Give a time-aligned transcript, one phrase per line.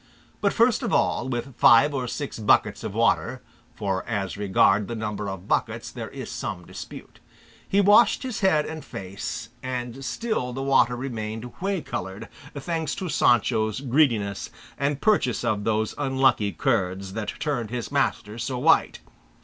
[0.41, 3.43] But first of all, with five or six buckets of water
[3.75, 7.19] (for as regard the number of buckets there is some dispute),
[7.69, 13.09] he washed his head and face, and still the water remained whey coloured, thanks to
[13.09, 19.01] Sancho's greediness and purchase of those unlucky curds that turned his master so white.